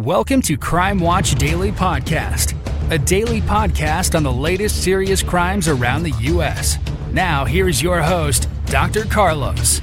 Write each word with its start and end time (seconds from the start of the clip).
Welcome 0.00 0.40
to 0.42 0.56
Crime 0.56 0.98
Watch 0.98 1.34
Daily 1.34 1.70
Podcast, 1.72 2.56
a 2.90 2.96
daily 2.96 3.42
podcast 3.42 4.14
on 4.14 4.22
the 4.22 4.32
latest 4.32 4.82
serious 4.82 5.22
crimes 5.22 5.68
around 5.68 6.04
the 6.04 6.12
U.S. 6.12 6.78
Now, 7.12 7.44
here's 7.44 7.82
your 7.82 8.00
host, 8.00 8.48
Dr. 8.64 9.04
Carlos. 9.04 9.82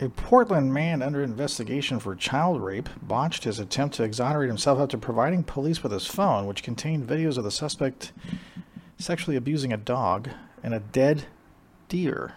A 0.00 0.08
Portland 0.08 0.74
man 0.74 1.00
under 1.00 1.22
investigation 1.22 2.00
for 2.00 2.16
child 2.16 2.60
rape 2.60 2.88
botched 3.00 3.44
his 3.44 3.60
attempt 3.60 3.94
to 3.94 4.02
exonerate 4.02 4.48
himself 4.48 4.80
after 4.80 4.98
providing 4.98 5.44
police 5.44 5.84
with 5.84 5.92
his 5.92 6.08
phone, 6.08 6.48
which 6.48 6.64
contained 6.64 7.06
videos 7.08 7.38
of 7.38 7.44
the 7.44 7.52
suspect 7.52 8.10
sexually 8.98 9.36
abusing 9.36 9.72
a 9.72 9.76
dog 9.76 10.30
and 10.64 10.74
a 10.74 10.80
dead 10.80 11.26
deer. 11.88 12.34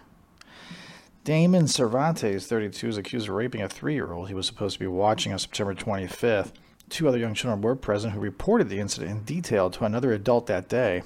Damon 1.24 1.68
Cervantes, 1.68 2.46
32, 2.46 2.88
is 2.88 2.96
accused 2.96 3.28
of 3.28 3.34
raping 3.34 3.60
a 3.60 3.68
three 3.68 3.94
year 3.94 4.12
old 4.12 4.28
he 4.28 4.34
was 4.34 4.46
supposed 4.46 4.74
to 4.74 4.80
be 4.80 4.86
watching 4.86 5.32
on 5.32 5.38
September 5.38 5.74
25th. 5.74 6.52
Two 6.88 7.06
other 7.06 7.18
young 7.18 7.34
children 7.34 7.60
were 7.60 7.76
present 7.76 8.14
who 8.14 8.20
reported 8.20 8.68
the 8.68 8.80
incident 8.80 9.10
in 9.10 9.24
detail 9.24 9.68
to 9.70 9.84
another 9.84 10.12
adult 10.12 10.46
that 10.46 10.68
day. 10.68 11.02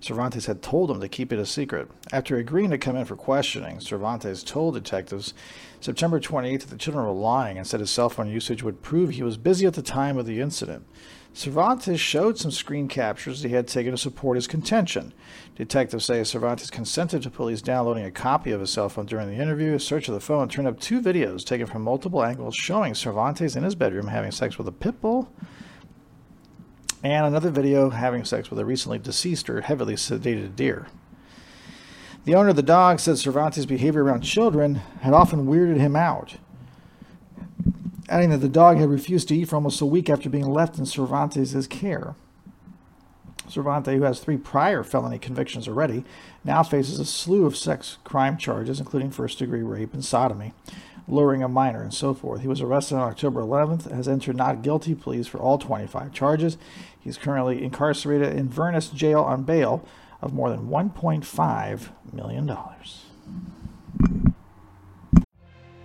Cervantes 0.00 0.46
had 0.46 0.62
told 0.62 0.90
him 0.90 1.00
to 1.00 1.08
keep 1.08 1.32
it 1.32 1.38
a 1.38 1.46
secret. 1.46 1.88
After 2.12 2.36
agreeing 2.36 2.70
to 2.70 2.78
come 2.78 2.96
in 2.96 3.04
for 3.04 3.16
questioning, 3.16 3.80
Cervantes 3.80 4.42
told 4.42 4.74
detectives 4.74 5.34
September 5.80 6.20
28th 6.20 6.60
that 6.60 6.70
the 6.70 6.76
children 6.76 7.04
were 7.04 7.12
lying 7.12 7.56
and 7.56 7.66
said 7.66 7.80
his 7.80 7.90
cell 7.90 8.08
phone 8.08 8.28
usage 8.28 8.62
would 8.62 8.82
prove 8.82 9.10
he 9.10 9.22
was 9.22 9.36
busy 9.36 9.66
at 9.66 9.74
the 9.74 9.82
time 9.82 10.18
of 10.18 10.26
the 10.26 10.40
incident. 10.40 10.86
Cervantes 11.32 12.00
showed 12.00 12.38
some 12.38 12.50
screen 12.50 12.88
captures 12.88 13.42
he 13.42 13.50
had 13.50 13.68
taken 13.68 13.92
to 13.92 13.98
support 13.98 14.36
his 14.36 14.46
contention. 14.46 15.12
Detectives 15.54 16.06
say 16.06 16.24
Cervantes 16.24 16.70
consented 16.70 17.22
to 17.22 17.30
police 17.30 17.60
downloading 17.60 18.06
a 18.06 18.10
copy 18.10 18.52
of 18.52 18.60
his 18.60 18.70
cell 18.70 18.88
phone 18.88 19.04
during 19.04 19.28
the 19.28 19.42
interview. 19.42 19.74
A 19.74 19.78
search 19.78 20.08
of 20.08 20.14
the 20.14 20.20
phone 20.20 20.48
turned 20.48 20.66
up 20.66 20.80
two 20.80 21.00
videos 21.00 21.44
taken 21.44 21.66
from 21.66 21.82
multiple 21.82 22.24
angles 22.24 22.56
showing 22.56 22.94
Cervantes 22.94 23.54
in 23.54 23.64
his 23.64 23.74
bedroom 23.74 24.06
having 24.06 24.30
sex 24.30 24.56
with 24.56 24.66
a 24.66 24.72
pit 24.72 24.98
bull 25.02 25.30
and 27.02 27.26
another 27.26 27.50
video 27.50 27.90
having 27.90 28.24
sex 28.24 28.50
with 28.50 28.58
a 28.58 28.64
recently 28.64 28.98
deceased 28.98 29.48
or 29.50 29.60
heavily 29.60 29.94
sedated 29.94 30.56
deer. 30.56 30.86
The 32.24 32.34
owner 32.34 32.48
of 32.48 32.56
the 32.56 32.62
dog 32.62 32.98
said 32.98 33.18
Cervantes' 33.18 33.66
behavior 33.66 34.02
around 34.02 34.22
children 34.22 34.76
had 35.02 35.14
often 35.14 35.46
weirded 35.46 35.78
him 35.78 35.94
out, 35.94 36.36
adding 38.08 38.30
that 38.30 38.38
the 38.38 38.48
dog 38.48 38.78
had 38.78 38.88
refused 38.88 39.28
to 39.28 39.36
eat 39.36 39.48
for 39.48 39.56
almost 39.56 39.80
a 39.80 39.86
week 39.86 40.10
after 40.10 40.28
being 40.28 40.48
left 40.48 40.78
in 40.78 40.86
Cervantes' 40.86 41.68
care. 41.68 42.16
Cervantes, 43.48 43.94
who 43.94 44.02
has 44.02 44.18
three 44.18 44.36
prior 44.36 44.82
felony 44.82 45.18
convictions 45.18 45.68
already, 45.68 46.04
now 46.44 46.64
faces 46.64 46.98
a 46.98 47.04
slew 47.04 47.46
of 47.46 47.56
sex 47.56 47.98
crime 48.02 48.36
charges, 48.36 48.80
including 48.80 49.10
first 49.10 49.38
degree 49.38 49.62
rape 49.62 49.94
and 49.94 50.04
sodomy, 50.04 50.52
luring 51.08 51.42
a 51.42 51.48
minor, 51.48 51.82
and 51.82 51.94
so 51.94 52.14
forth. 52.14 52.40
He 52.40 52.48
was 52.48 52.60
arrested 52.60 52.96
on 52.96 53.08
October 53.08 53.40
11th, 53.40 53.90
has 53.90 54.08
entered 54.08 54.36
not 54.36 54.62
guilty 54.62 54.94
pleas 54.94 55.26
for 55.26 55.38
all 55.38 55.58
25 55.58 56.12
charges. 56.12 56.58
He's 56.98 57.16
currently 57.16 57.62
incarcerated 57.62 58.32
in 58.32 58.38
Inverness 58.38 58.88
Jail 58.88 59.22
on 59.22 59.44
bail 59.44 59.86
of 60.20 60.32
more 60.32 60.50
than 60.50 60.68
$1.5 60.68 61.88
million. 62.12 62.56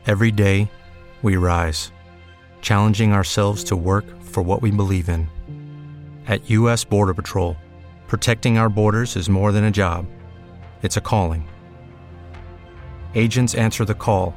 Every 0.08 0.32
day, 0.32 0.72
we 1.22 1.36
rise, 1.36 1.92
challenging 2.62 3.14
ourselves 3.14 3.64
to 3.66 3.76
work 3.76 4.06
for 4.24 4.42
what 4.42 4.62
we 4.62 4.72
believe 4.72 5.10
in. 5.10 5.28
At 6.28 6.50
U.S. 6.50 6.84
Border 6.84 7.14
Patrol, 7.14 7.56
protecting 8.08 8.58
our 8.58 8.70
borders 8.70 9.16
is 9.16 9.30
more 9.30 9.52
than 9.52 9.66
a 9.66 9.72
job, 9.72 10.08
it's 10.82 10.98
a 10.98 11.02
calling. 11.02 11.48
Agents 13.14 13.54
answer 13.54 13.86
the 13.86 13.94
call, 13.94 14.34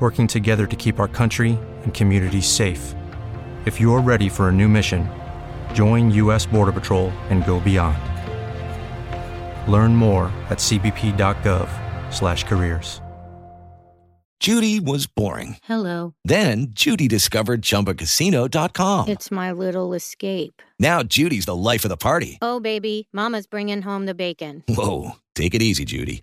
working 0.00 0.26
together 0.26 0.66
to 0.66 0.76
keep 0.76 0.98
our 0.98 1.08
country 1.08 1.58
and 1.82 1.92
communities 1.92 2.46
safe. 2.46 2.94
If 3.66 3.78
you're 3.78 4.00
ready 4.00 4.30
for 4.30 4.48
a 4.48 4.52
new 4.52 4.68
mission, 4.68 5.06
join 5.74 6.10
U.S. 6.12 6.46
Border 6.46 6.72
Patrol 6.72 7.10
and 7.28 7.44
go 7.44 7.60
beyond. 7.60 7.98
Learn 9.70 9.94
more 9.94 10.32
at 10.48 10.56
cbp.gov/careers. 10.58 13.02
Judy 14.40 14.80
was 14.80 15.06
boring. 15.06 15.58
Hello. 15.64 16.14
Then 16.24 16.68
Judy 16.70 17.08
discovered 17.08 17.60
ChumbaCasino.com. 17.60 19.10
It's 19.10 19.30
my 19.30 19.52
little 19.52 19.92
escape. 19.92 20.62
Now 20.78 21.02
Judy's 21.02 21.44
the 21.44 21.54
life 21.54 21.84
of 21.84 21.90
the 21.90 21.98
party. 21.98 22.38
Oh, 22.40 22.58
baby, 22.58 23.06
Mama's 23.12 23.46
bringing 23.46 23.82
home 23.82 24.06
the 24.06 24.14
bacon. 24.14 24.64
Whoa, 24.66 25.16
take 25.34 25.54
it 25.54 25.60
easy, 25.60 25.84
Judy. 25.84 26.22